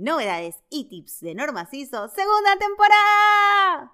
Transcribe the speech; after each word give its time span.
novedades 0.00 0.56
y 0.70 0.88
tips 0.88 1.20
de 1.20 1.34
Normas 1.34 1.72
ISO, 1.74 2.08
segunda 2.08 2.56
temporada. 2.58 3.92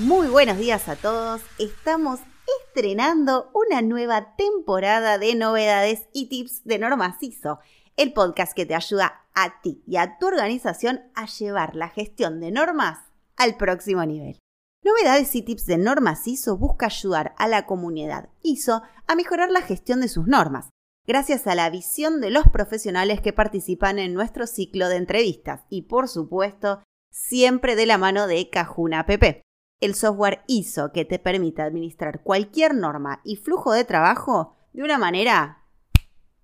Muy 0.00 0.28
buenos 0.28 0.56
días 0.56 0.88
a 0.88 0.96
todos. 0.96 1.42
Estamos 1.58 2.20
estrenando 2.66 3.50
una 3.52 3.82
nueva 3.82 4.34
temporada 4.36 5.18
de 5.18 5.34
novedades 5.34 6.08
y 6.14 6.28
tips 6.30 6.64
de 6.64 6.78
Normas 6.78 7.22
ISO, 7.22 7.58
el 7.98 8.14
podcast 8.14 8.54
que 8.54 8.64
te 8.64 8.74
ayuda 8.74 9.26
a 9.34 9.60
ti 9.60 9.82
y 9.86 9.96
a 9.96 10.18
tu 10.18 10.28
organización 10.28 11.02
a 11.14 11.26
llevar 11.26 11.76
la 11.76 11.90
gestión 11.90 12.40
de 12.40 12.50
normas 12.50 13.00
al 13.36 13.56
próximo 13.58 14.04
nivel. 14.06 14.43
Novedades 14.84 15.34
y 15.34 15.40
tips 15.40 15.64
de 15.64 15.78
normas 15.78 16.28
ISO 16.28 16.58
busca 16.58 16.86
ayudar 16.86 17.34
a 17.38 17.48
la 17.48 17.64
comunidad 17.64 18.28
ISO 18.42 18.82
a 19.06 19.14
mejorar 19.14 19.50
la 19.50 19.62
gestión 19.62 20.02
de 20.02 20.08
sus 20.08 20.26
normas, 20.26 20.68
gracias 21.06 21.46
a 21.46 21.54
la 21.54 21.70
visión 21.70 22.20
de 22.20 22.28
los 22.28 22.50
profesionales 22.50 23.22
que 23.22 23.32
participan 23.32 23.98
en 23.98 24.12
nuestro 24.12 24.46
ciclo 24.46 24.90
de 24.90 24.96
entrevistas 24.96 25.62
y, 25.70 25.82
por 25.82 26.06
supuesto, 26.06 26.82
siempre 27.10 27.76
de 27.76 27.86
la 27.86 27.96
mano 27.96 28.26
de 28.26 28.50
Cajuna 28.50 29.06
PP, 29.06 29.40
el 29.80 29.94
software 29.94 30.42
ISO 30.48 30.92
que 30.92 31.06
te 31.06 31.18
permite 31.18 31.62
administrar 31.62 32.22
cualquier 32.22 32.74
norma 32.74 33.22
y 33.24 33.36
flujo 33.36 33.72
de 33.72 33.86
trabajo 33.86 34.54
de 34.74 34.82
una 34.82 34.98
manera 34.98 35.64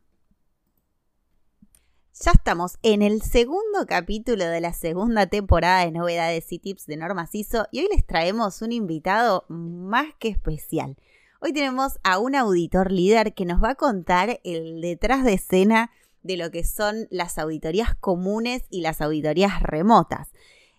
Ya 2.22 2.32
estamos 2.32 2.78
en 2.84 3.02
el 3.02 3.22
segundo 3.22 3.86
capítulo 3.88 4.46
de 4.46 4.60
la 4.60 4.74
segunda 4.74 5.28
temporada 5.28 5.86
de 5.86 5.92
novedades 5.92 6.52
y 6.52 6.60
tips 6.60 6.86
de 6.86 6.98
Normas 6.98 7.34
ISO 7.34 7.68
y 7.72 7.80
hoy 7.80 7.88
les 7.94 8.06
traemos 8.06 8.62
un 8.62 8.74
invitado 8.74 9.46
más 9.48 10.08
que 10.20 10.28
especial. 10.28 10.98
Hoy 11.40 11.54
tenemos 11.54 11.98
a 12.04 12.20
un 12.20 12.36
auditor 12.36 12.92
líder 12.92 13.34
que 13.34 13.46
nos 13.46 13.64
va 13.64 13.70
a 13.70 13.76
contar 13.76 14.42
el 14.44 14.82
detrás 14.82 15.24
de 15.24 15.36
escena 15.36 15.92
de 16.24 16.38
lo 16.38 16.52
que 16.52 16.64
son 16.64 17.08
las 17.10 17.38
auditorías 17.38 17.96
comunes 17.96 18.64
y 18.70 18.82
las 18.82 19.02
auditorías 19.02 19.62
remotas, 19.62 20.30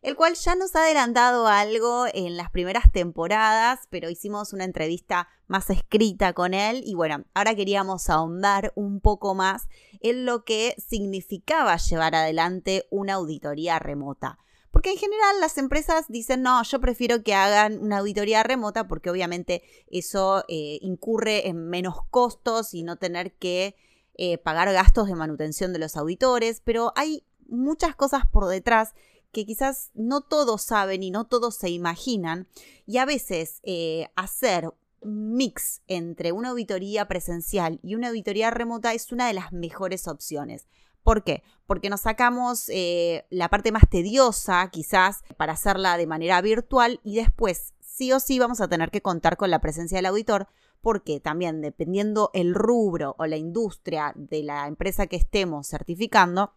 el 0.03 0.17
cual 0.17 0.35
ya 0.35 0.55
nos 0.55 0.75
ha 0.77 0.85
adelantado 0.85 1.47
algo 1.47 2.07
en 2.13 2.37
las 2.37 2.51
primeras 2.51 2.91
temporadas, 2.91 3.81
pero 3.91 4.09
hicimos 4.09 4.53
una 4.53 4.65
entrevista 4.65 5.29
más 5.47 5.69
escrita 5.69 6.33
con 6.33 6.55
él 6.55 6.83
y 6.87 6.95
bueno, 6.95 7.25
ahora 7.35 7.55
queríamos 7.55 8.09
ahondar 8.09 8.73
un 8.77 9.01
poco 9.01 9.35
más 9.35 9.69
en 10.01 10.25
lo 10.25 10.45
que 10.45 10.75
significaba 10.79 11.77
llevar 11.77 12.15
adelante 12.15 12.87
una 12.91 13.15
auditoría 13.15 13.79
remota. 13.79 14.39
Porque 14.71 14.93
en 14.93 14.99
general 14.99 15.41
las 15.41 15.59
empresas 15.59 16.07
dicen, 16.09 16.43
no, 16.43 16.63
yo 16.63 16.81
prefiero 16.81 17.25
que 17.25 17.35
hagan 17.35 17.81
una 17.81 17.99
auditoría 17.99 18.43
remota 18.43 18.87
porque 18.87 19.11
obviamente 19.11 19.63
eso 19.91 20.45
eh, 20.49 20.79
incurre 20.81 21.49
en 21.49 21.69
menos 21.69 21.97
costos 22.11 22.73
y 22.73 22.85
no 22.85 22.97
tener 22.97 23.33
que 23.35 23.75
eh, 24.23 24.37
pagar 24.37 24.71
gastos 24.71 25.09
de 25.09 25.15
manutención 25.15 25.73
de 25.73 25.79
los 25.79 25.97
auditores, 25.97 26.61
pero 26.63 26.93
hay 26.95 27.25
muchas 27.49 27.97
cosas 27.97 28.25
por 28.31 28.49
detrás 28.49 28.93
que 29.33 29.47
quizás 29.47 29.89
no 29.95 30.21
todos 30.21 30.61
saben 30.61 31.03
y 31.03 31.11
no 31.11 31.25
todos 31.25 31.55
se 31.55 31.71
imaginan, 31.71 32.47
y 32.85 32.99
a 32.99 33.07
veces 33.07 33.61
eh, 33.63 34.09
hacer 34.17 34.69
un 35.01 35.33
mix 35.37 35.81
entre 35.87 36.33
una 36.33 36.51
auditoría 36.51 37.09
presencial 37.09 37.81
y 37.83 37.95
una 37.95 38.09
auditoría 38.09 38.51
remota 38.51 38.93
es 38.93 39.11
una 39.11 39.27
de 39.27 39.33
las 39.33 39.55
mejores 39.55 40.07
opciones. 40.07 40.69
¿Por 41.03 41.25
qué? 41.25 41.43
Porque 41.65 41.89
nos 41.89 42.03
sacamos 42.03 42.69
eh, 42.69 43.25
la 43.31 43.49
parte 43.49 43.73
más 43.73 43.89
tediosa, 43.89 44.69
quizás, 44.71 45.23
para 45.39 45.55
hacerla 45.55 45.97
de 45.97 46.07
manera 46.07 46.43
virtual 46.43 47.01
y 47.03 47.17
después, 47.17 47.73
sí 47.81 48.13
o 48.13 48.21
sí, 48.21 48.39
vamos 48.39 48.61
a 48.61 48.69
tener 48.69 48.91
que 48.91 49.01
contar 49.01 49.39
con 49.39 49.49
la 49.51 49.63
presencia 49.63 49.97
del 49.97 50.05
auditor, 50.05 50.47
porque 50.81 51.21
también 51.21 51.61
dependiendo 51.61 52.31
el 52.33 52.55
rubro 52.55 53.15
o 53.19 53.27
la 53.27 53.37
industria 53.37 54.13
de 54.17 54.43
la 54.43 54.67
empresa 54.67 55.07
que 55.07 55.17
estemos 55.17 55.67
certificando 55.67 56.55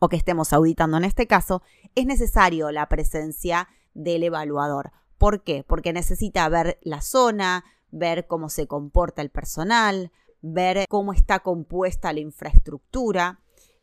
o 0.00 0.08
que 0.08 0.16
estemos 0.16 0.52
auditando 0.52 0.96
en 0.96 1.04
este 1.04 1.26
caso, 1.26 1.62
es 1.94 2.06
necesario 2.06 2.72
la 2.72 2.88
presencia 2.88 3.68
del 3.94 4.24
evaluador. 4.24 4.92
¿Por 5.16 5.44
qué? 5.44 5.64
Porque 5.64 5.92
necesita 5.92 6.48
ver 6.48 6.78
la 6.82 7.00
zona, 7.00 7.64
ver 7.92 8.26
cómo 8.26 8.48
se 8.48 8.66
comporta 8.66 9.22
el 9.22 9.30
personal, 9.30 10.10
ver 10.40 10.86
cómo 10.88 11.12
está 11.12 11.38
compuesta 11.40 12.12
la 12.12 12.20
infraestructura, 12.20 13.40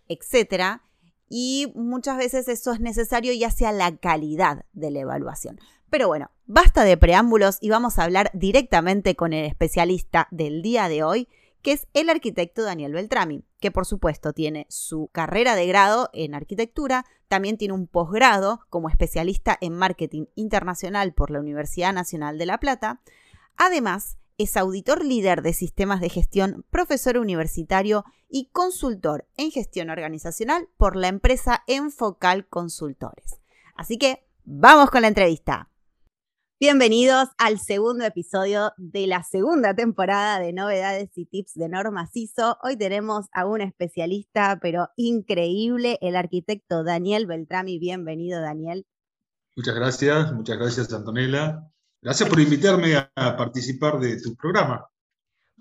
etc. 0.10 0.82
Y 1.30 1.72
muchas 1.76 2.18
veces 2.18 2.50
eso 2.50 2.74
es 2.74 2.82
necesario 2.82 3.32
y 3.32 3.46
hacia 3.46 3.72
la 3.72 3.96
calidad 3.96 4.66
de 4.74 4.92
la 4.92 5.00
evaluación. 5.00 5.60
Pero 5.90 6.08
bueno, 6.08 6.30
basta 6.46 6.84
de 6.84 6.98
preámbulos 6.98 7.58
y 7.62 7.70
vamos 7.70 7.98
a 7.98 8.04
hablar 8.04 8.32
directamente 8.34 9.16
con 9.16 9.34
el 9.34 9.46
especialista 9.46 10.28
del 10.32 10.62
día 10.62 10.88
de 10.88 11.04
hoy, 11.04 11.28
que 11.62 11.72
es 11.74 11.88
el 11.94 12.10
arquitecto 12.10 12.64
Daniel 12.64 12.94
Beltrami, 12.94 13.44
que 13.60 13.72
por 13.72 13.86
supuesto 13.86 14.34
tiene 14.34 14.66
su 14.70 15.10
carrera 15.12 15.56
de 15.56 15.68
grado 15.68 16.10
en 16.14 16.36
arquitectura, 16.36 17.06
también 17.28 17.58
tiene 17.58 17.74
un 17.74 17.88
posgrado 17.88 18.62
como 18.70 18.90
especialista 18.90 19.58
en 19.62 19.76
marketing 19.76 20.26
internacional 20.36 21.14
por 21.14 21.32
la 21.32 21.40
Universidad 21.40 21.94
Nacional 21.94 22.38
de 22.38 22.46
La 22.46 22.60
Plata. 22.60 23.02
Además, 23.58 24.18
es 24.38 24.56
auditor 24.56 25.04
líder 25.04 25.42
de 25.42 25.54
sistemas 25.54 26.00
de 26.00 26.10
gestión, 26.10 26.66
profesor 26.70 27.18
universitario 27.18 28.06
y 28.30 28.46
consultor 28.52 29.28
en 29.36 29.52
gestión 29.52 29.90
organizacional 29.90 30.70
por 30.78 30.96
la 30.96 31.10
empresa 31.10 31.64
Enfocal 31.68 32.48
Consultores. 32.48 33.42
Así 33.76 33.98
que, 33.98 34.26
vamos 34.46 34.92
con 34.92 35.02
la 35.02 35.10
entrevista. 35.10 35.69
Bienvenidos 36.62 37.30
al 37.38 37.58
segundo 37.58 38.04
episodio 38.04 38.74
de 38.76 39.08
la 39.08 39.24
segunda 39.24 39.74
temporada 39.74 40.42
de 40.42 40.52
novedades 40.52 41.10
y 41.16 41.26
tips 41.26 41.54
de 41.54 41.70
Norma 41.70 42.06
CISO. 42.08 42.58
Hoy 42.62 42.76
tenemos 42.76 43.28
a 43.32 43.46
un 43.46 43.62
especialista, 43.62 44.60
pero 44.62 44.90
increíble, 44.98 45.98
el 46.02 46.18
arquitecto 46.18 46.84
Daniel 46.84 47.28
Beltrami. 47.28 47.80
Bienvenido, 47.80 48.42
Daniel. 48.42 48.86
Muchas 49.56 49.74
gracias, 49.74 50.34
muchas 50.34 50.58
gracias, 50.58 50.92
Antonella. 50.92 51.66
Gracias 52.02 52.28
por 52.28 52.42
invitarme 52.42 52.94
a 52.98 53.38
participar 53.38 53.98
de 53.98 54.22
tu 54.22 54.36
programa. 54.36 54.86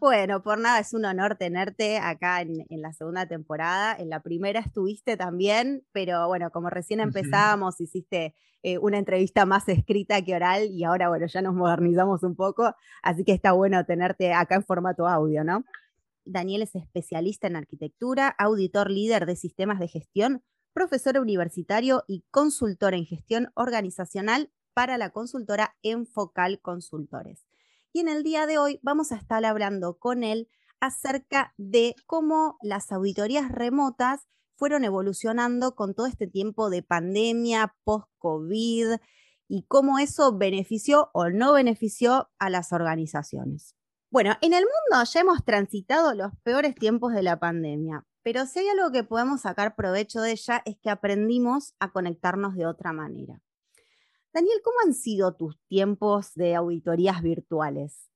Bueno, 0.00 0.44
por 0.44 0.60
nada, 0.60 0.78
es 0.78 0.94
un 0.94 1.04
honor 1.06 1.34
tenerte 1.34 1.98
acá 1.98 2.41
en, 2.41 2.64
la 2.70 2.92
segunda 2.92 3.26
temporada. 3.26 3.97
En 3.98 4.10
la 4.10 4.22
primera 4.22 4.60
estuviste 4.60 5.16
también, 5.16 5.84
pero 5.91 6.28
bueno, 6.28 6.53
como 6.53 6.70
recién 6.70 7.00
empezábamos, 7.00 7.81
hiciste 7.81 8.32
eh, 8.62 8.78
una 8.78 8.98
entrevista 8.98 9.44
más 9.44 9.69
escrita 9.69 10.22
que 10.22 10.37
oral 10.37 10.69
y 10.70 10.84
ahora, 10.84 11.08
bueno, 11.08 11.26
ya 11.26 11.42
nos 11.42 11.53
modernizamos 11.53 12.22
un 12.22 12.37
poco, 12.37 12.76
así 13.03 13.25
que 13.25 13.32
está 13.32 13.50
bueno 13.50 13.84
tenerte 13.87 14.32
acá 14.32 14.54
en 14.54 14.62
formato 14.62 15.08
audio, 15.08 15.42
¿no? 15.42 15.64
Daniel 16.25 16.62
es 16.62 16.76
especialista 16.76 17.48
en 17.48 17.56
arquitectura, 17.56 18.28
auditor 18.38 18.92
líder 18.92 19.26
de 19.26 19.34
sistemas 19.34 19.81
de 19.81 19.88
gestión, 19.88 20.44
profesor 20.72 21.19
universitario 21.19 22.04
y 22.06 22.25
consultor 22.31 22.94
en 22.94 23.04
gestión 23.04 23.50
organizacional 23.54 24.53
para 24.75 24.97
la 24.97 25.10
consultora 25.10 25.75
Enfocal 25.82 26.60
Consultores 26.60 27.47
y 27.93 28.00
en 28.00 28.09
el 28.09 28.22
día 28.22 28.47
de 28.47 28.59
hoy 28.59 28.81
vamos 28.82 29.12
a 29.12 29.16
estar 29.16 29.44
hablando 29.44 29.99
con 29.99 30.25
él 30.25 30.49
acerca 30.81 31.54
de 31.56 31.94
cómo 32.06 32.56
las 32.62 32.93
auditorías 32.93 33.50
remotas 33.50 34.28
fueron 34.56 34.84
evolucionando 34.84 35.75
con 35.75 35.94
todo 35.94 36.06
este 36.06 36.26
tiempo 36.26 36.71
de 36.71 36.82
pandemia, 36.82 37.75
post-COVID, 37.84 38.99
y 39.49 39.62
cómo 39.66 39.99
eso 39.99 40.37
benefició 40.37 41.11
o 41.14 41.31
no 41.31 41.55
benefició 41.55 42.31
a 42.38 42.50
las 42.50 42.73
organizaciones. 42.73 43.75
Bueno, 44.11 44.34
en 44.41 44.52
el 44.52 44.64
mundo 44.64 45.05
ya 45.05 45.20
hemos 45.20 45.44
transitado 45.44 46.14
los 46.14 46.32
peores 46.43 46.75
tiempos 46.75 47.12
de 47.12 47.23
la 47.23 47.38
pandemia, 47.38 48.05
pero 48.23 48.46
si 48.46 48.61
hay 48.61 48.69
algo 48.69 48.93
que 48.93 49.05
podemos 49.05 49.43
sacar 49.43 49.75
provecho 49.75 50.20
de 50.20 50.32
ella 50.32 50.62
es 50.64 50.76
que 50.79 50.91
aprendimos 50.91 51.75
a 51.79 51.93
conectarnos 51.93 52.55
de 52.55 52.67
otra 52.67 52.93
manera. 52.93 53.41
Daniel, 54.32 54.60
¿cómo 54.62 54.76
han 54.84 54.94
sido 54.94 55.34
tus 55.34 55.58
tiempos 55.69 56.34
de 56.34 56.54
auditorías 56.54 57.22
virtuales? 57.22 58.10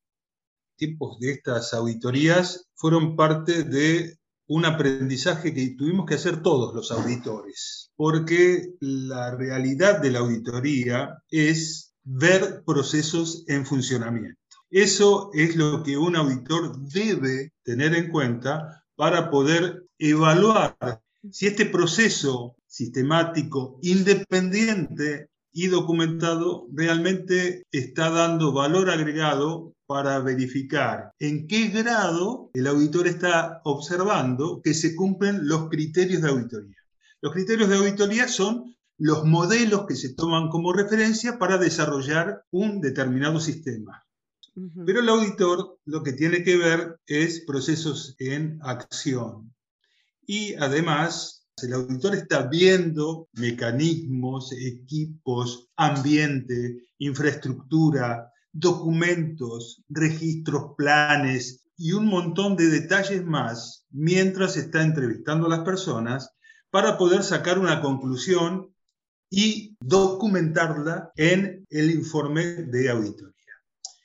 Tiempos 0.77 1.19
de 1.19 1.33
estas 1.33 1.73
auditorías 1.73 2.69
fueron 2.75 3.17
parte 3.17 3.65
de 3.65 4.19
un 4.47 4.67
aprendizaje 4.67 5.55
que 5.55 5.75
tuvimos 5.77 6.05
que 6.07 6.17
hacer 6.17 6.43
todos 6.43 6.75
los 6.75 6.91
auditores, 6.93 7.91
porque 7.97 8.75
la 8.81 9.35
realidad 9.35 10.01
de 10.03 10.11
la 10.11 10.19
auditoría 10.19 11.23
es 11.31 11.95
ver 12.03 12.63
procesos 12.67 13.45
en 13.47 13.65
funcionamiento. 13.65 14.39
Eso 14.71 15.31
es 15.33 15.57
lo 15.57 15.83
que 15.83 15.97
un 15.97 16.17
auditor 16.17 16.79
debe 16.89 17.53
tener 17.63 17.95
en 17.95 18.11
cuenta 18.11 18.85
para 18.97 19.31
poder 19.31 19.87
evaluar 19.99 20.77
si 21.31 21.47
este 21.47 21.67
proceso 21.67 22.57
sistemático, 22.67 23.79
independiente 23.83 25.29
y 25.53 25.67
documentado 25.67 26.67
realmente 26.73 27.65
está 27.71 28.11
dando 28.11 28.53
valor 28.53 28.91
agregado 28.91 29.75
para 29.87 30.19
verificar 30.21 31.13
en 31.19 31.47
qué 31.47 31.69
grado 31.69 32.51
el 32.55 32.67
auditor 32.67 33.07
está 33.07 33.61
observando 33.65 34.63
que 34.63 34.73
se 34.73 34.97
cumplen 34.97 35.47
los 35.47 35.69
criterios 35.69 36.23
de 36.23 36.31
auditoría. 36.31 36.77
Los 37.21 37.33
criterios 37.33 37.69
de 37.69 37.77
auditoría 37.77 38.27
son 38.27 38.75
los 38.99 39.25
modelos 39.25 39.87
que 39.87 39.97
se 39.97 40.15
toman 40.15 40.49
como 40.49 40.73
referencia 40.73 41.39
para 41.39 41.59
desarrollar 41.59 42.45
un 42.51 42.81
determinado 42.81 43.41
sistema. 43.41 44.05
Pero 44.87 45.01
el 45.01 45.09
auditor 45.09 45.79
lo 45.85 46.03
que 46.03 46.13
tiene 46.13 46.43
que 46.43 46.57
ver 46.57 47.01
es 47.07 47.41
procesos 47.41 48.15
en 48.19 48.59
acción. 48.63 49.55
Y 50.27 50.55
además, 50.55 51.42
el 51.61 51.75
auditor 51.75 52.15
está 52.15 52.47
viendo 52.49 53.29
mecanismos, 53.35 54.53
equipos, 54.53 55.69
ambiente, 55.77 56.87
infraestructura, 56.99 58.33
documentos, 58.53 59.83
registros, 59.89 60.75
planes 60.77 61.65
y 61.77 61.93
un 61.93 62.07
montón 62.07 62.57
de 62.57 62.69
detalles 62.69 63.25
más 63.25 63.87
mientras 63.91 64.57
está 64.57 64.83
entrevistando 64.83 65.47
a 65.47 65.51
las 65.51 65.61
personas 65.61 66.31
para 66.71 66.97
poder 66.97 67.23
sacar 67.23 67.59
una 67.59 67.81
conclusión 67.81 68.75
y 69.31 69.77
documentarla 69.81 71.13
en 71.17 71.67
el 71.71 71.91
informe 71.91 72.45
de 72.45 72.91
auditoría. 72.91 73.33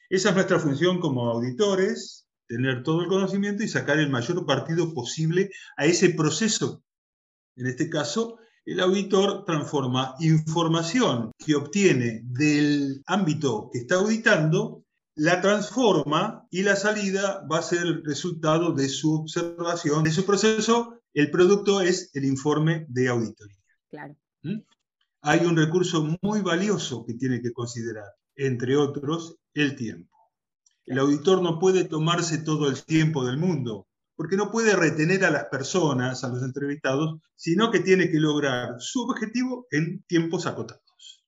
Esa 0.09 0.29
es 0.29 0.35
nuestra 0.35 0.59
función 0.59 0.99
como 0.99 1.29
auditores, 1.29 2.27
tener 2.47 2.83
todo 2.83 3.01
el 3.01 3.07
conocimiento 3.07 3.63
y 3.63 3.67
sacar 3.67 3.99
el 3.99 4.09
mayor 4.09 4.45
partido 4.45 4.93
posible 4.93 5.49
a 5.75 5.85
ese 5.85 6.11
proceso. 6.11 6.83
En 7.57 7.65
este 7.65 7.89
caso, 7.89 8.37
el 8.65 8.79
auditor 8.79 9.45
transforma 9.45 10.15
información 10.19 11.31
que 11.37 11.55
obtiene 11.55 12.21
del 12.23 13.01
ámbito 13.07 13.69
que 13.71 13.79
está 13.79 13.95
auditando, 13.95 14.83
la 15.15 15.41
transforma 15.41 16.45
y 16.51 16.61
la 16.61 16.75
salida 16.75 17.45
va 17.51 17.59
a 17.59 17.63
ser 17.63 17.81
el 17.81 18.05
resultado 18.05 18.73
de 18.73 18.87
su 18.89 19.21
observación, 19.21 20.03
de 20.03 20.11
su 20.11 20.25
proceso. 20.25 21.01
El 21.13 21.31
producto 21.31 21.81
es 21.81 22.11
el 22.13 22.25
informe 22.25 22.85
de 22.89 23.07
auditoría. 23.07 23.57
Claro. 23.89 24.15
¿Mm? 24.43 24.59
Hay 25.21 25.45
un 25.45 25.57
recurso 25.57 26.07
muy 26.21 26.41
valioso 26.41 27.03
que 27.05 27.15
tiene 27.15 27.41
que 27.41 27.51
considerar, 27.51 28.13
entre 28.35 28.77
otros, 28.77 29.37
el 29.55 29.75
tiempo. 29.75 30.15
El 30.85 30.99
auditor 30.99 31.41
no 31.41 31.57
puede 31.57 31.85
tomarse 31.85 32.37
todo 32.37 32.69
el 32.69 32.83
tiempo 32.83 33.25
del 33.25 33.37
mundo, 33.37 33.87
porque 34.17 34.35
no 34.35 34.51
puede 34.51 34.75
retener 34.75 35.23
a 35.23 35.31
las 35.31 35.45
personas, 35.45 36.23
a 36.23 36.29
los 36.29 36.43
entrevistados, 36.43 37.21
sino 37.35 37.71
que 37.71 37.79
tiene 37.79 38.09
que 38.09 38.19
lograr 38.19 38.75
su 38.79 39.03
objetivo 39.03 39.67
en 39.71 40.03
tiempos 40.07 40.47
acotados. 40.47 41.23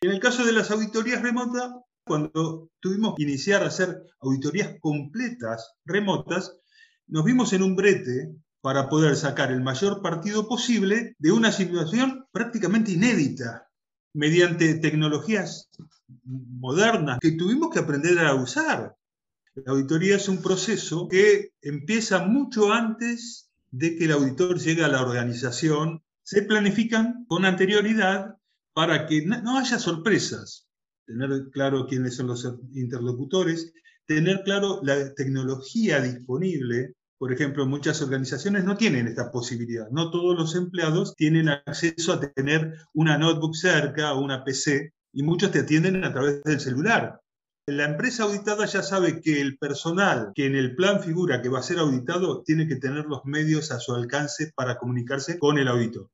En 0.00 0.10
el 0.10 0.20
caso 0.20 0.44
de 0.44 0.52
las 0.52 0.70
auditorías 0.70 1.22
remotas, 1.22 1.72
cuando 2.04 2.70
tuvimos 2.80 3.14
que 3.16 3.22
iniciar 3.22 3.62
a 3.62 3.68
hacer 3.68 4.02
auditorías 4.20 4.76
completas 4.80 5.74
remotas, 5.84 6.58
nos 7.06 7.24
vimos 7.24 7.52
en 7.52 7.62
un 7.62 7.76
brete 7.76 8.34
para 8.60 8.88
poder 8.88 9.16
sacar 9.16 9.52
el 9.52 9.62
mayor 9.62 10.02
partido 10.02 10.48
posible 10.48 11.14
de 11.18 11.32
una 11.32 11.52
situación 11.52 12.26
prácticamente 12.32 12.92
inédita, 12.92 13.68
mediante 14.12 14.74
tecnologías 14.74 15.70
modernas 16.24 17.18
que 17.20 17.32
tuvimos 17.32 17.70
que 17.70 17.78
aprender 17.78 18.18
a 18.18 18.34
usar. 18.34 18.96
La 19.64 19.72
auditoría 19.72 20.16
es 20.16 20.28
un 20.28 20.42
proceso 20.42 21.08
que 21.08 21.52
empieza 21.62 22.24
mucho 22.24 22.72
antes 22.72 23.50
de 23.70 23.96
que 23.96 24.04
el 24.04 24.12
auditor 24.12 24.58
llegue 24.58 24.84
a 24.84 24.88
la 24.88 25.02
organización. 25.02 26.02
Se 26.22 26.42
planifican 26.42 27.24
con 27.26 27.44
anterioridad 27.44 28.36
para 28.74 29.06
que 29.06 29.24
no 29.24 29.58
haya 29.58 29.78
sorpresas, 29.78 30.68
tener 31.06 31.48
claro 31.50 31.86
quiénes 31.86 32.16
son 32.16 32.28
los 32.28 32.46
interlocutores, 32.74 33.72
tener 34.06 34.42
claro 34.44 34.80
la 34.82 35.14
tecnología 35.14 36.00
disponible. 36.00 36.94
Por 37.16 37.32
ejemplo, 37.32 37.66
muchas 37.66 38.00
organizaciones 38.02 38.64
no 38.64 38.76
tienen 38.76 39.08
esta 39.08 39.32
posibilidad. 39.32 39.88
No 39.90 40.10
todos 40.10 40.36
los 40.36 40.54
empleados 40.54 41.16
tienen 41.16 41.48
acceso 41.48 42.12
a 42.12 42.20
tener 42.20 42.74
una 42.92 43.18
notebook 43.18 43.56
cerca 43.56 44.12
o 44.12 44.20
una 44.20 44.44
PC 44.44 44.92
y 45.12 45.22
muchos 45.22 45.50
te 45.50 45.60
atienden 45.60 46.04
a 46.04 46.12
través 46.12 46.42
del 46.44 46.60
celular. 46.60 47.20
La 47.68 47.84
empresa 47.84 48.22
auditada 48.22 48.64
ya 48.64 48.82
sabe 48.82 49.20
que 49.20 49.42
el 49.42 49.58
personal 49.58 50.32
que 50.34 50.46
en 50.46 50.56
el 50.56 50.74
plan 50.74 51.02
figura 51.02 51.42
que 51.42 51.50
va 51.50 51.58
a 51.58 51.62
ser 51.62 51.78
auditado 51.78 52.42
tiene 52.42 52.66
que 52.66 52.76
tener 52.76 53.04
los 53.04 53.26
medios 53.26 53.70
a 53.72 53.78
su 53.78 53.94
alcance 53.94 54.52
para 54.54 54.78
comunicarse 54.78 55.38
con 55.38 55.58
el 55.58 55.68
auditor. 55.68 56.08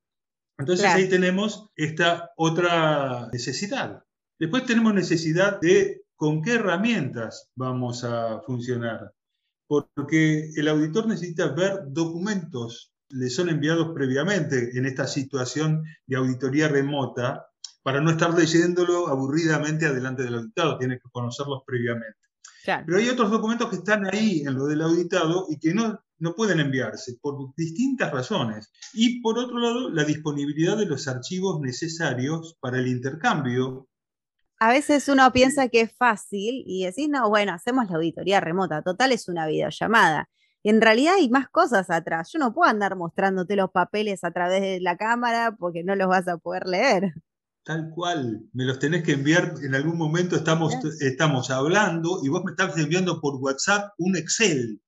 Entonces 0.59 0.87
ahí 0.87 1.09
tenemos 1.09 1.71
esta 1.77 2.33
otra 2.37 3.29
necesidad. 3.33 4.03
Después 4.37 4.67
tenemos 4.67 4.95
necesidad 4.95 5.61
de 5.61 6.03
con 6.17 6.43
qué 6.43 6.55
herramientas 6.55 7.49
vamos 7.55 8.03
a 8.03 8.41
funcionar. 8.41 9.13
Porque 9.69 10.51
el 10.57 10.67
auditor 10.67 11.07
necesita 11.07 11.47
ver 11.53 11.85
documentos, 11.87 12.93
le 13.11 13.31
son 13.31 13.49
enviados 13.49 13.93
previamente 13.95 14.77
en 14.77 14.87
esta 14.87 15.07
situación 15.07 15.85
de 16.09 16.17
auditoría 16.17 16.67
remota, 16.67 17.47
para 17.85 18.01
no 18.01 18.11
estar 18.11 18.33
leyéndolo 18.33 19.09
aburridamente 19.09 19.85
adelante 19.85 20.23
del 20.23 20.37
auditado, 20.37 20.79
tiene 20.79 20.99
que 20.99 21.11
conocerlos 21.13 21.63
previamente. 21.67 22.19
Pero 22.65 22.97
hay 22.97 23.11
otros 23.11 23.31
documentos 23.31 23.69
que 23.69 23.77
están 23.77 24.07
ahí 24.07 24.41
en 24.41 24.55
lo 24.55 24.65
del 24.65 24.81
auditado 24.81 25.45
y 25.51 25.59
que 25.59 25.75
no, 25.75 26.01
no 26.19 26.35
pueden 26.35 26.61
enviarse 26.61 27.19
por 27.21 27.55
distintas 27.55 28.11
razones. 28.11 28.73
Y 28.95 29.21
por 29.21 29.39
otro 29.39 29.59
lado, 29.59 29.91
la 29.91 30.05
disponibilidad 30.05 30.79
de 30.79 30.87
los 30.87 31.07
archivos 31.09 31.61
necesarios 31.61 32.57
para 32.59 32.79
el 32.79 32.89
intercambio. 32.89 33.87
A 34.59 34.71
veces 34.71 35.07
uno 35.09 35.31
piensa 35.31 35.69
que 35.69 35.83
es 35.83 35.95
fácil 35.95 36.65
y 36.67 36.87
decís, 36.87 37.11
no, 37.11 37.29
bueno, 37.29 37.53
hacemos 37.53 37.91
la 37.91 37.97
auditoría 37.97 38.41
remota, 38.41 38.81
total 38.81 39.13
es 39.13 39.29
una 39.29 39.47
videollamada. 39.47 40.31
Y 40.63 40.71
en 40.71 40.81
realidad 40.81 41.17
hay 41.19 41.29
más 41.29 41.51
cosas 41.51 41.91
atrás. 41.91 42.31
Yo 42.33 42.39
no 42.39 42.55
puedo 42.55 42.71
andar 42.71 42.97
mostrándote 42.97 43.57
los 43.57 43.71
papeles 43.71 44.25
a 44.25 44.31
través 44.31 44.63
de 44.63 44.81
la 44.81 44.97
cámara 44.97 45.55
porque 45.59 45.85
no 45.85 45.95
los 45.95 46.09
vas 46.09 46.27
a 46.29 46.39
poder 46.39 46.67
leer. 46.67 47.13
Tal 47.65 47.89
cual, 47.89 48.43
me 48.53 48.67
los 48.67 48.79
tenés 48.79 49.03
que 49.03 49.13
enviar 49.13 49.55
en 49.63 49.75
algún 49.75 49.97
momento, 49.97 50.37
estamos, 50.37 50.75
estamos 51.01 51.51
hablando 51.51 52.21
y 52.23 52.29
vos 52.29 52.45
me 52.45 52.51
estás 52.51 52.77
enviando 52.77 53.23
por 53.23 53.37
WhatsApp 53.37 53.95
un 53.97 54.17
Excel 54.17 54.83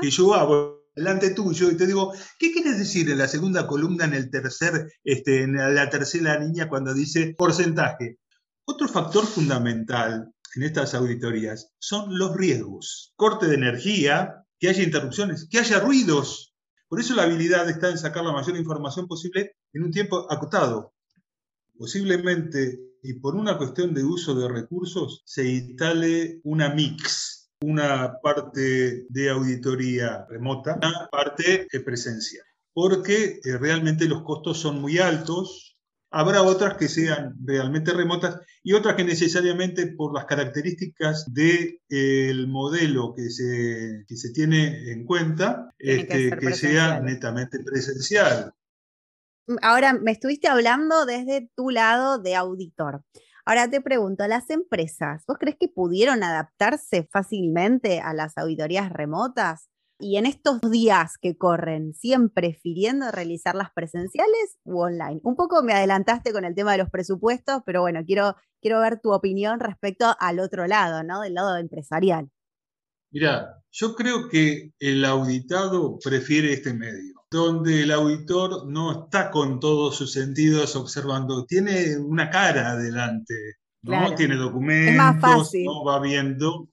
que 0.00 0.10
yo 0.10 0.34
hago 0.34 0.88
delante 0.96 1.30
tuyo 1.30 1.70
y 1.70 1.76
te 1.76 1.86
digo, 1.86 2.12
¿qué 2.40 2.52
quieres 2.52 2.78
decir 2.78 3.08
en 3.10 3.18
la 3.18 3.28
segunda 3.28 3.68
columna, 3.68 4.06
en 4.06 4.14
el 4.14 4.28
tercer, 4.28 4.90
este, 5.04 5.44
en 5.44 5.54
la 5.54 5.88
tercera 5.88 6.36
línea 6.40 6.68
cuando 6.68 6.94
dice 6.94 7.36
porcentaje? 7.38 8.18
Otro 8.64 8.88
factor 8.88 9.24
fundamental 9.24 10.32
en 10.56 10.62
estas 10.64 10.94
auditorías 10.94 11.70
son 11.78 12.18
los 12.18 12.34
riesgos. 12.34 13.12
Corte 13.14 13.46
de 13.46 13.54
energía, 13.54 14.42
que 14.58 14.68
haya 14.68 14.82
interrupciones, 14.82 15.46
que 15.48 15.60
haya 15.60 15.78
ruidos. 15.78 16.54
Por 16.88 16.98
eso 16.98 17.14
la 17.14 17.22
habilidad 17.22 17.70
está 17.70 17.88
en 17.88 17.98
sacar 17.98 18.24
la 18.24 18.32
mayor 18.32 18.56
información 18.56 19.06
posible 19.06 19.52
en 19.72 19.84
un 19.84 19.92
tiempo 19.92 20.26
acotado 20.28 20.95
posiblemente 21.78 22.80
y 23.02 23.14
por 23.14 23.36
una 23.36 23.56
cuestión 23.56 23.94
de 23.94 24.04
uso 24.04 24.34
de 24.34 24.48
recursos 24.48 25.22
se 25.24 25.46
instale 25.46 26.40
una 26.42 26.74
mix, 26.74 27.50
una 27.62 28.18
parte 28.20 29.06
de 29.08 29.30
auditoría 29.30 30.26
remota, 30.28 30.76
una 30.76 31.08
parte 31.10 31.68
presencial, 31.84 32.44
porque 32.74 33.40
eh, 33.44 33.58
realmente 33.58 34.06
los 34.06 34.22
costos 34.22 34.58
son 34.58 34.80
muy 34.80 34.98
altos. 34.98 35.78
Habrá 36.10 36.42
otras 36.42 36.76
que 36.76 36.88
sean 36.88 37.34
realmente 37.44 37.92
remotas 37.92 38.40
y 38.62 38.72
otras 38.72 38.94
que 38.94 39.04
necesariamente 39.04 39.86
por 39.88 40.14
las 40.14 40.24
características 40.24 41.32
del 41.32 42.48
modelo 42.48 43.12
que 43.14 43.28
se, 43.30 44.04
que 44.08 44.16
se 44.16 44.30
tiene 44.32 44.90
en 44.90 45.04
cuenta, 45.04 45.70
este, 45.78 46.30
que 46.30 46.52
sea 46.54 47.00
netamente 47.00 47.58
presencial. 47.62 48.52
Ahora, 49.62 49.92
me 49.92 50.10
estuviste 50.10 50.48
hablando 50.48 51.06
desde 51.06 51.48
tu 51.54 51.70
lado 51.70 52.18
de 52.18 52.34
auditor. 52.34 53.04
Ahora 53.44 53.70
te 53.70 53.80
pregunto, 53.80 54.26
las 54.26 54.50
empresas, 54.50 55.22
¿vos 55.28 55.36
crees 55.38 55.56
que 55.56 55.68
pudieron 55.68 56.24
adaptarse 56.24 57.08
fácilmente 57.12 58.00
a 58.00 58.12
las 58.12 58.36
auditorías 58.38 58.90
remotas? 58.90 59.68
Y 60.00 60.16
en 60.16 60.26
estos 60.26 60.60
días 60.60 61.16
que 61.16 61.38
corren, 61.38 61.94
¿siguen 61.94 62.28
prefiriendo 62.28 63.12
realizarlas 63.12 63.70
presenciales 63.72 64.58
u 64.64 64.80
online? 64.80 65.20
Un 65.22 65.36
poco 65.36 65.62
me 65.62 65.74
adelantaste 65.74 66.32
con 66.32 66.44
el 66.44 66.56
tema 66.56 66.72
de 66.72 66.78
los 66.78 66.90
presupuestos, 66.90 67.62
pero 67.64 67.82
bueno, 67.82 68.00
quiero, 68.04 68.34
quiero 68.60 68.80
ver 68.80 69.00
tu 69.00 69.12
opinión 69.12 69.60
respecto 69.60 70.12
al 70.18 70.40
otro 70.40 70.66
lado, 70.66 71.04
¿no? 71.04 71.20
Del 71.20 71.34
lado 71.34 71.56
empresarial. 71.56 72.28
Mira, 73.12 73.62
yo 73.70 73.94
creo 73.94 74.28
que 74.28 74.72
el 74.80 75.04
auditado 75.04 75.98
prefiere 76.02 76.52
este 76.52 76.74
medio 76.74 77.14
donde 77.36 77.82
el 77.82 77.90
auditor 77.90 78.66
no 78.66 79.04
está 79.04 79.30
con 79.30 79.60
todos 79.60 79.94
sus 79.94 80.12
sentidos 80.12 80.74
observando, 80.74 81.44
tiene 81.44 81.98
una 81.98 82.30
cara 82.30 82.70
adelante, 82.70 83.34
¿no? 83.82 84.14
Tiene 84.14 84.36
documentos, 84.36 85.50
¿no? 85.62 85.84
va 85.84 86.00
viendo. 86.00 86.70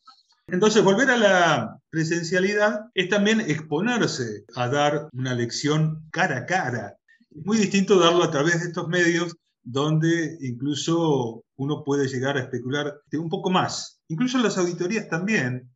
Entonces, 0.48 0.82
volver 0.82 1.10
a 1.10 1.18
la 1.18 1.80
presencialidad 1.90 2.86
es 2.94 3.10
también 3.10 3.42
exponerse 3.42 4.46
a 4.56 4.70
dar 4.70 5.10
una 5.12 5.34
lección 5.34 6.08
cara 6.12 6.38
a 6.38 6.46
cara. 6.46 6.96
Es 7.30 7.46
muy 7.46 7.58
distinto 7.58 8.00
darlo 8.00 8.24
a 8.24 8.32
través 8.32 8.62
de 8.62 8.68
estos 8.68 8.88
medios 8.88 9.36
donde 9.64 10.38
incluso 10.40 11.44
uno 11.58 11.84
puede 11.84 12.08
llegar 12.08 12.38
a 12.38 12.42
especular 12.42 13.02
un 13.12 13.30
poco 13.30 13.50
más. 13.50 14.00
Incluso 14.08 14.38
las 14.38 14.58
auditorías 14.58 15.10
también. 15.10 15.70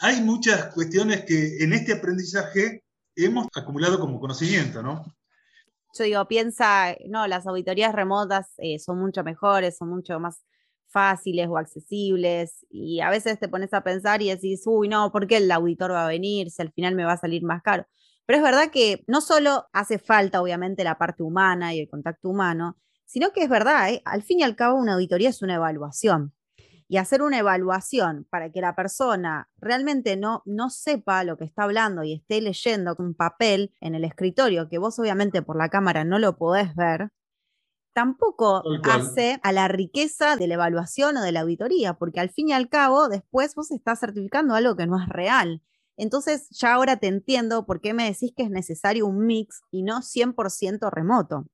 Hay 0.00 0.20
muchas 0.20 0.74
cuestiones 0.74 1.24
que 1.24 1.58
en 1.58 1.72
este 1.72 1.92
aprendizaje 1.92 2.82
hemos 3.16 3.46
acumulado 3.54 3.98
como 3.98 4.20
conocimiento, 4.20 4.82
¿no? 4.82 5.04
Yo 5.98 6.04
digo, 6.04 6.28
piensa, 6.28 6.94
no, 7.08 7.26
las 7.26 7.46
auditorías 7.46 7.94
remotas 7.94 8.52
eh, 8.58 8.78
son 8.78 8.98
mucho 8.98 9.24
mejores, 9.24 9.78
son 9.78 9.88
mucho 9.88 10.20
más 10.20 10.44
fáciles 10.88 11.48
o 11.48 11.56
accesibles 11.56 12.66
y 12.70 13.00
a 13.00 13.10
veces 13.10 13.38
te 13.38 13.48
pones 13.48 13.72
a 13.74 13.82
pensar 13.82 14.22
y 14.22 14.28
decís, 14.28 14.62
uy, 14.66 14.88
no, 14.88 15.10
¿por 15.10 15.26
qué 15.26 15.38
el 15.38 15.50
auditor 15.50 15.92
va 15.92 16.04
a 16.04 16.08
venir 16.08 16.50
si 16.50 16.62
al 16.62 16.72
final 16.72 16.94
me 16.94 17.04
va 17.04 17.12
a 17.12 17.18
salir 17.18 17.42
más 17.42 17.62
caro? 17.62 17.86
Pero 18.26 18.38
es 18.38 18.42
verdad 18.42 18.70
que 18.70 19.04
no 19.06 19.20
solo 19.20 19.66
hace 19.72 19.98
falta, 19.98 20.42
obviamente, 20.42 20.84
la 20.84 20.98
parte 20.98 21.22
humana 21.22 21.74
y 21.74 21.80
el 21.80 21.88
contacto 21.88 22.28
humano, 22.28 22.76
sino 23.04 23.30
que 23.32 23.42
es 23.42 23.48
verdad, 23.48 23.90
¿eh? 23.90 24.02
al 24.04 24.22
fin 24.22 24.40
y 24.40 24.42
al 24.42 24.56
cabo 24.56 24.78
una 24.78 24.94
auditoría 24.94 25.30
es 25.30 25.42
una 25.42 25.54
evaluación. 25.54 26.34
Y 26.88 26.98
hacer 26.98 27.22
una 27.22 27.38
evaluación 27.38 28.26
para 28.30 28.52
que 28.52 28.60
la 28.60 28.76
persona 28.76 29.48
realmente 29.56 30.16
no, 30.16 30.42
no 30.44 30.70
sepa 30.70 31.24
lo 31.24 31.36
que 31.36 31.44
está 31.44 31.64
hablando 31.64 32.04
y 32.04 32.12
esté 32.12 32.40
leyendo 32.40 32.94
un 32.98 33.14
papel 33.14 33.74
en 33.80 33.94
el 33.94 34.04
escritorio, 34.04 34.68
que 34.68 34.78
vos 34.78 34.98
obviamente 34.98 35.42
por 35.42 35.56
la 35.56 35.68
cámara 35.68 36.04
no 36.04 36.18
lo 36.18 36.36
podés 36.36 36.74
ver, 36.76 37.10
tampoco 37.96 38.62
hace 38.84 39.40
a 39.42 39.52
la 39.52 39.68
riqueza 39.68 40.36
de 40.36 40.46
la 40.46 40.54
evaluación 40.54 41.16
o 41.16 41.22
de 41.22 41.32
la 41.32 41.40
auditoría, 41.40 41.94
porque 41.94 42.20
al 42.20 42.28
fin 42.28 42.50
y 42.50 42.52
al 42.52 42.68
cabo 42.68 43.08
después 43.08 43.54
vos 43.54 43.70
estás 43.70 44.00
certificando 44.00 44.54
algo 44.54 44.76
que 44.76 44.86
no 44.86 45.02
es 45.02 45.08
real. 45.08 45.62
Entonces 45.96 46.46
ya 46.50 46.74
ahora 46.74 46.98
te 46.98 47.06
entiendo 47.06 47.64
por 47.64 47.80
qué 47.80 47.94
me 47.94 48.04
decís 48.04 48.34
que 48.36 48.42
es 48.42 48.50
necesario 48.50 49.06
un 49.06 49.24
mix 49.24 49.62
y 49.70 49.82
no 49.82 50.02
100% 50.02 50.90
remoto. 50.92 51.46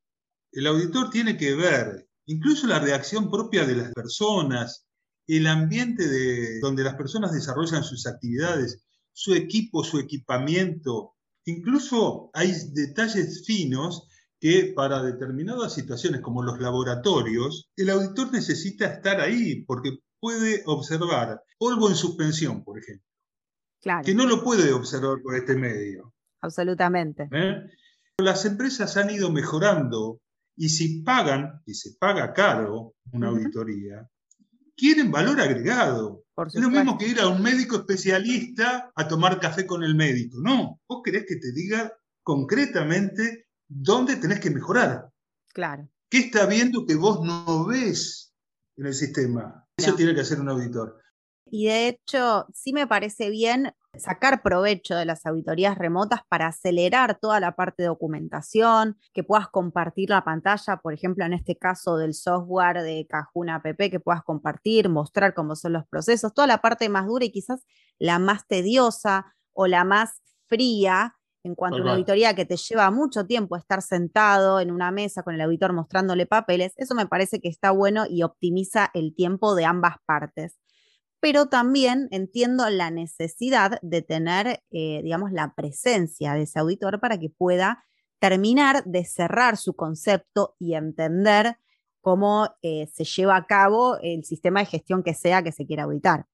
El 0.50 0.66
auditor 0.66 1.10
tiene 1.10 1.36
que 1.36 1.54
ver 1.54 2.08
incluso 2.26 2.66
la 2.66 2.80
reacción 2.80 3.30
propia 3.30 3.64
de 3.64 3.76
las 3.76 3.92
personas, 3.92 4.88
el 5.26 5.46
ambiente 5.46 6.06
de 6.08 6.60
donde 6.60 6.84
las 6.84 6.94
personas 6.94 7.32
desarrollan 7.32 7.84
sus 7.84 8.06
actividades, 8.06 8.82
su 9.12 9.34
equipo, 9.34 9.84
su 9.84 9.98
equipamiento. 9.98 11.14
Incluso 11.44 12.30
hay 12.34 12.52
detalles 12.72 13.44
finos 13.46 14.08
que 14.40 14.72
para 14.74 15.02
determinadas 15.02 15.74
situaciones 15.74 16.20
como 16.20 16.42
los 16.42 16.58
laboratorios, 16.60 17.70
el 17.76 17.90
auditor 17.90 18.32
necesita 18.32 18.86
estar 18.86 19.20
ahí 19.20 19.62
porque 19.64 19.98
puede 20.18 20.62
observar 20.66 21.42
polvo 21.58 21.88
en 21.88 21.94
suspensión, 21.94 22.64
por 22.64 22.78
ejemplo. 22.78 23.06
Claro. 23.80 24.04
Que 24.04 24.14
no 24.14 24.26
lo 24.26 24.42
puede 24.42 24.72
observar 24.72 25.20
por 25.22 25.36
este 25.36 25.56
medio. 25.56 26.12
Absolutamente. 26.40 27.28
¿Eh? 27.32 27.70
Las 28.18 28.44
empresas 28.44 28.96
han 28.96 29.10
ido 29.10 29.30
mejorando 29.30 30.20
y 30.56 30.68
si 30.68 31.02
pagan, 31.02 31.62
y 31.66 31.74
se 31.74 31.94
paga 31.98 32.32
caro 32.32 32.94
una 33.12 33.28
auditoría, 33.28 34.08
quieren 34.76 35.10
valor 35.10 35.40
agregado. 35.40 36.24
es 36.46 36.54
lo 36.54 36.70
mismo 36.70 36.98
que 36.98 37.08
ir 37.08 37.20
a 37.20 37.28
un 37.28 37.42
médico 37.42 37.76
especialista 37.76 38.92
a 38.94 39.08
tomar 39.08 39.40
café 39.40 39.66
con 39.66 39.82
el 39.82 39.94
médico. 39.94 40.38
No, 40.40 40.80
vos 40.88 41.02
querés 41.04 41.24
que 41.26 41.36
te 41.36 41.52
diga 41.52 41.92
concretamente 42.22 43.46
dónde 43.68 44.16
tenés 44.16 44.40
que 44.40 44.50
mejorar. 44.50 45.10
Claro. 45.52 45.88
¿Qué 46.08 46.18
está 46.18 46.46
viendo 46.46 46.86
que 46.86 46.94
vos 46.94 47.24
no 47.24 47.66
ves 47.66 48.34
en 48.76 48.86
el 48.86 48.94
sistema? 48.94 49.66
Eso 49.76 49.94
tiene 49.94 50.14
que 50.14 50.20
hacer 50.20 50.40
un 50.40 50.48
auditor. 50.48 51.00
Y 51.50 51.66
de 51.66 51.88
hecho, 51.88 52.46
sí 52.54 52.72
me 52.72 52.86
parece 52.86 53.30
bien 53.30 53.72
sacar 53.98 54.42
provecho 54.42 54.96
de 54.96 55.04
las 55.04 55.26
auditorías 55.26 55.76
remotas 55.76 56.20
para 56.28 56.46
acelerar 56.46 57.18
toda 57.20 57.40
la 57.40 57.54
parte 57.54 57.82
de 57.82 57.88
documentación, 57.88 58.98
que 59.12 59.22
puedas 59.22 59.48
compartir 59.48 60.10
la 60.10 60.24
pantalla, 60.24 60.78
por 60.78 60.94
ejemplo, 60.94 61.24
en 61.24 61.34
este 61.34 61.56
caso 61.56 61.96
del 61.96 62.14
software 62.14 62.82
de 62.82 63.06
Cajuna 63.08 63.56
app, 63.56 63.76
que 63.76 64.00
puedas 64.00 64.22
compartir, 64.22 64.88
mostrar 64.88 65.34
cómo 65.34 65.56
son 65.56 65.74
los 65.74 65.86
procesos, 65.86 66.32
toda 66.32 66.46
la 66.46 66.62
parte 66.62 66.88
más 66.88 67.06
dura 67.06 67.24
y 67.24 67.30
quizás 67.30 67.66
la 67.98 68.18
más 68.18 68.46
tediosa 68.46 69.34
o 69.52 69.66
la 69.66 69.84
más 69.84 70.22
fría, 70.48 71.16
en 71.44 71.54
cuanto 71.56 71.78
a 71.78 71.82
una 71.82 71.92
auditoría 71.92 72.34
que 72.34 72.44
te 72.44 72.56
lleva 72.56 72.90
mucho 72.92 73.26
tiempo 73.26 73.56
estar 73.56 73.82
sentado 73.82 74.60
en 74.60 74.70
una 74.70 74.92
mesa 74.92 75.24
con 75.24 75.34
el 75.34 75.40
auditor 75.40 75.72
mostrándole 75.72 76.24
papeles, 76.24 76.72
eso 76.76 76.94
me 76.94 77.06
parece 77.06 77.40
que 77.40 77.48
está 77.48 77.72
bueno 77.72 78.04
y 78.08 78.22
optimiza 78.22 78.90
el 78.94 79.12
tiempo 79.14 79.56
de 79.56 79.64
ambas 79.64 79.96
partes. 80.06 80.58
Pero 81.22 81.46
también 81.46 82.08
entiendo 82.10 82.68
la 82.68 82.90
necesidad 82.90 83.78
de 83.80 84.02
tener, 84.02 84.62
eh, 84.72 85.00
digamos, 85.04 85.30
la 85.30 85.54
presencia 85.54 86.34
de 86.34 86.42
ese 86.42 86.58
auditor 86.58 86.98
para 86.98 87.18
que 87.18 87.30
pueda 87.30 87.84
terminar 88.18 88.82
de 88.84 89.04
cerrar 89.04 89.56
su 89.56 89.74
concepto 89.74 90.56
y 90.58 90.74
entender 90.74 91.56
cómo 92.00 92.50
eh, 92.62 92.88
se 92.92 93.04
lleva 93.04 93.36
a 93.36 93.46
cabo 93.46 93.98
el 94.02 94.24
sistema 94.24 94.60
de 94.60 94.66
gestión 94.66 95.04
que 95.04 95.14
sea 95.14 95.44
que 95.44 95.52
se 95.52 95.64
quiera 95.64 95.84
auditar. 95.84 96.26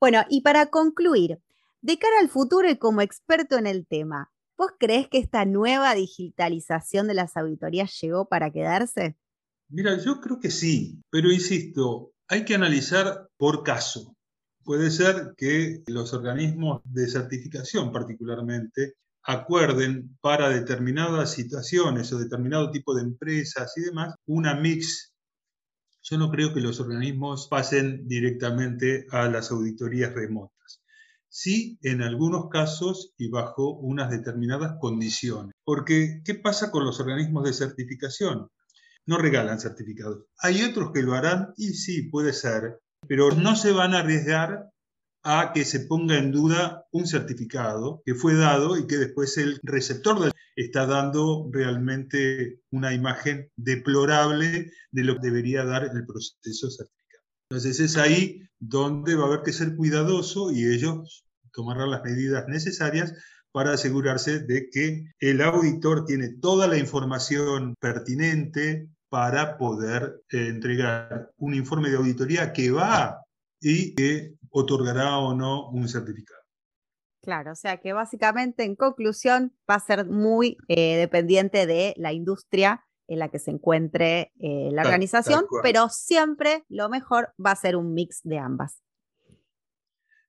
Bueno, 0.00 0.22
y 0.30 0.40
para 0.40 0.66
concluir, 0.66 1.38
de 1.82 1.98
cara 1.98 2.18
al 2.20 2.30
futuro 2.30 2.70
y 2.70 2.78
como 2.78 3.02
experto 3.02 3.58
en 3.58 3.66
el 3.66 3.86
tema, 3.86 4.32
¿Vos 4.62 4.74
crees 4.78 5.08
que 5.08 5.18
esta 5.18 5.44
nueva 5.44 5.92
digitalización 5.92 7.08
de 7.08 7.14
las 7.14 7.36
auditorías 7.36 7.98
llegó 8.00 8.28
para 8.28 8.52
quedarse? 8.52 9.16
Mira, 9.68 9.98
yo 9.98 10.20
creo 10.20 10.38
que 10.38 10.52
sí, 10.52 11.02
pero 11.10 11.32
insisto, 11.32 12.12
hay 12.28 12.44
que 12.44 12.54
analizar 12.54 13.28
por 13.36 13.64
caso. 13.64 14.14
Puede 14.64 14.90
ser 14.90 15.34
que 15.36 15.82
los 15.86 16.12
organismos 16.12 16.82
de 16.84 17.08
certificación 17.08 17.92
particularmente 17.92 18.94
acuerden 19.22 20.16
para 20.20 20.48
determinadas 20.48 21.32
situaciones 21.32 22.12
o 22.12 22.18
determinado 22.18 22.70
tipo 22.70 22.94
de 22.94 23.02
empresas 23.02 23.72
y 23.76 23.82
demás 23.82 24.14
una 24.26 24.54
mix. 24.54 25.12
Yo 26.02 26.18
no 26.18 26.30
creo 26.30 26.52
que 26.52 26.60
los 26.60 26.80
organismos 26.80 27.48
pasen 27.48 28.08
directamente 28.08 29.06
a 29.10 29.28
las 29.28 29.50
auditorías 29.50 30.12
remotas 30.12 30.82
sí 31.32 31.78
en 31.82 32.02
algunos 32.02 32.50
casos 32.50 33.14
y 33.16 33.28
bajo 33.28 33.78
unas 33.78 34.10
determinadas 34.10 34.78
condiciones. 34.78 35.54
Porque, 35.64 36.20
¿qué 36.24 36.34
pasa 36.34 36.70
con 36.70 36.84
los 36.84 37.00
organismos 37.00 37.44
de 37.44 37.54
certificación? 37.54 38.48
No 39.06 39.16
regalan 39.16 39.58
certificados. 39.58 40.26
Hay 40.38 40.62
otros 40.62 40.92
que 40.92 41.02
lo 41.02 41.14
harán 41.14 41.54
y 41.56 41.70
sí, 41.70 42.02
puede 42.02 42.34
ser, 42.34 42.80
pero 43.08 43.30
no 43.32 43.56
se 43.56 43.72
van 43.72 43.94
a 43.94 44.00
arriesgar 44.00 44.70
a 45.24 45.52
que 45.54 45.64
se 45.64 45.80
ponga 45.80 46.18
en 46.18 46.32
duda 46.32 46.86
un 46.90 47.06
certificado 47.06 48.02
que 48.04 48.14
fue 48.14 48.34
dado 48.34 48.76
y 48.76 48.86
que 48.86 48.98
después 48.98 49.38
el 49.38 49.60
receptor 49.62 50.32
está 50.56 50.86
dando 50.86 51.48
realmente 51.50 52.60
una 52.70 52.92
imagen 52.92 53.50
deplorable 53.56 54.72
de 54.90 55.04
lo 55.04 55.14
que 55.16 55.28
debería 55.28 55.64
dar 55.64 55.84
el 55.84 56.06
proceso 56.06 56.70
certificado. 56.70 57.24
Entonces 57.48 57.80
es 57.80 57.96
ahí 57.96 58.42
donde 58.58 59.14
va 59.14 59.24
a 59.24 59.26
haber 59.28 59.42
que 59.42 59.52
ser 59.52 59.76
cuidadoso 59.76 60.50
y 60.50 60.66
ellos 60.66 61.24
tomarán 61.52 61.90
las 61.90 62.02
medidas 62.02 62.46
necesarias 62.48 63.14
para 63.52 63.72
asegurarse 63.72 64.40
de 64.40 64.70
que 64.70 65.04
el 65.20 65.42
auditor 65.42 66.04
tiene 66.06 66.30
toda 66.40 66.66
la 66.66 66.78
información 66.78 67.74
pertinente 67.78 68.88
para 69.12 69.58
poder 69.58 70.22
eh, 70.30 70.48
entregar 70.48 71.30
un 71.36 71.52
informe 71.52 71.90
de 71.90 71.98
auditoría 71.98 72.50
que 72.54 72.70
va 72.70 73.22
y 73.60 73.94
que 73.94 74.36
otorgará 74.48 75.18
o 75.18 75.34
no 75.34 75.68
un 75.68 75.86
certificado. 75.86 76.40
Claro, 77.20 77.52
o 77.52 77.54
sea 77.54 77.76
que 77.76 77.92
básicamente 77.92 78.64
en 78.64 78.74
conclusión 78.74 79.54
va 79.70 79.74
a 79.74 79.80
ser 79.80 80.06
muy 80.06 80.56
eh, 80.68 80.96
dependiente 80.96 81.66
de 81.66 81.92
la 81.98 82.14
industria 82.14 82.86
en 83.06 83.18
la 83.18 83.28
que 83.28 83.38
se 83.38 83.50
encuentre 83.50 84.32
eh, 84.40 84.70
la 84.72 84.80
organización, 84.80 85.44
pero 85.62 85.90
siempre 85.90 86.64
lo 86.70 86.88
mejor 86.88 87.34
va 87.38 87.50
a 87.50 87.56
ser 87.56 87.76
un 87.76 87.92
mix 87.92 88.22
de 88.24 88.38
ambas. 88.38 88.80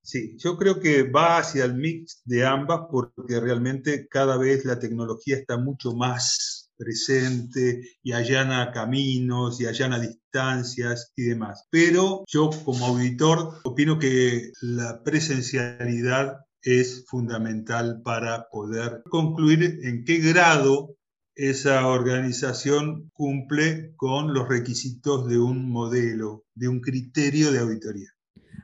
Sí, 0.02 0.36
yo 0.38 0.58
creo 0.58 0.82
que 0.82 1.04
va 1.04 1.38
hacia 1.38 1.64
el 1.64 1.76
mix 1.76 2.22
de 2.26 2.46
ambas 2.46 2.82
porque 2.92 3.40
realmente 3.40 4.10
cada 4.10 4.36
vez 4.36 4.66
la 4.66 4.78
tecnología 4.78 5.38
está 5.38 5.58
mucho 5.58 5.94
más 5.96 6.63
presente 6.78 7.84
y 8.02 8.14
allana 8.14 8.72
caminos 8.72 9.60
y 9.62 9.66
allana 9.66 10.00
distancias 10.00 11.12
y 11.16 11.24
demás. 11.24 11.68
Pero 11.70 12.24
yo 12.28 12.50
como 12.66 12.86
auditor 12.88 13.60
opino 13.64 14.00
que 14.00 14.52
la 14.62 15.04
presencialidad 15.04 16.38
es 16.62 17.06
fundamental 17.08 18.02
para 18.04 18.48
poder 18.50 19.04
concluir 19.10 19.80
en 19.84 20.06
qué 20.06 20.18
grado 20.18 20.96
esa 21.36 21.88
organización 21.88 23.10
cumple 23.14 23.94
con 23.96 24.34
los 24.34 24.48
requisitos 24.48 25.28
de 25.28 25.40
un 25.40 25.70
modelo, 25.70 26.46
de 26.54 26.68
un 26.68 26.80
criterio 26.80 27.52
de 27.52 27.60
auditoría. 27.60 28.10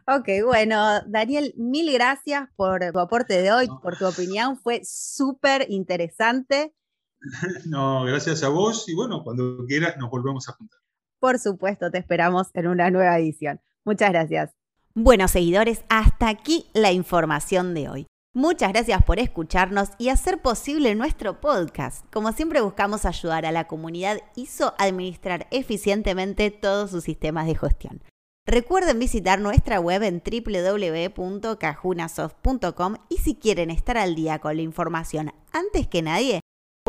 Ok, 0.07 0.27
bueno, 0.43 1.01
Daniel, 1.07 1.53
mil 1.55 1.91
gracias 1.91 2.49
por 2.55 2.81
tu 2.91 2.99
aporte 2.99 3.41
de 3.41 3.51
hoy, 3.51 3.67
por 3.83 3.95
tu 3.97 4.07
opinión, 4.07 4.57
fue 4.57 4.81
súper 4.83 5.67
interesante. 5.69 6.73
No, 7.65 8.03
gracias 8.03 8.43
a 8.43 8.49
vos 8.49 8.87
y 8.87 8.95
bueno, 8.95 9.23
cuando 9.23 9.65
quieras 9.67 9.97
nos 9.97 10.09
volvemos 10.09 10.47
a 10.49 10.53
juntar. 10.53 10.79
Por 11.19 11.37
supuesto, 11.37 11.91
te 11.91 11.97
esperamos 11.97 12.47
en 12.53 12.67
una 12.67 12.89
nueva 12.91 13.19
edición. 13.19 13.59
Muchas 13.83 14.11
gracias. 14.11 14.51
Bueno, 14.93 15.27
seguidores, 15.27 15.83
hasta 15.89 16.29
aquí 16.29 16.67
la 16.73 16.91
información 16.91 17.73
de 17.73 17.89
hoy. 17.89 18.07
Muchas 18.33 18.71
gracias 18.71 19.03
por 19.03 19.19
escucharnos 19.19 19.89
y 19.97 20.09
hacer 20.09 20.39
posible 20.41 20.95
nuestro 20.95 21.41
podcast. 21.41 22.05
Como 22.11 22.31
siempre 22.31 22.61
buscamos 22.61 23.05
ayudar 23.05 23.45
a 23.45 23.51
la 23.51 23.67
comunidad 23.67 24.19
ISO 24.35 24.75
a 24.77 24.83
administrar 24.83 25.47
eficientemente 25.51 26.51
todos 26.51 26.91
sus 26.91 27.03
sistemas 27.03 27.47
de 27.47 27.55
gestión. 27.55 28.01
Recuerden 28.45 28.99
visitar 28.99 29.41
nuestra 29.41 29.79
web 29.79 30.03
en 30.03 30.21
www.cajunasoft.com 30.23 32.95
y 33.09 33.17
si 33.17 33.35
quieren 33.35 33.71
estar 33.71 33.97
al 33.97 34.15
día 34.15 34.39
con 34.39 34.55
la 34.55 34.61
información 34.61 35.33
antes 35.51 35.87
que 35.87 36.01
nadie, 36.01 36.38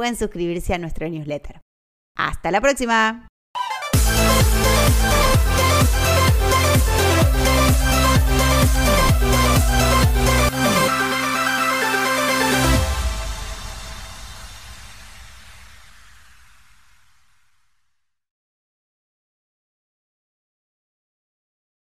pueden 0.00 0.16
suscribirse 0.16 0.73
a 0.73 0.78
nuestro 0.78 1.07
newsletter. 1.11 1.61
Hasta 2.16 2.50
la 2.50 2.62
próxima. 2.62 3.28